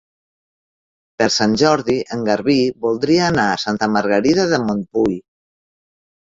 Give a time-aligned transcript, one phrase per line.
[1.21, 2.55] Per Sant Jordi en Garbí
[2.87, 5.21] voldria anar a Santa Margarida de Montbui.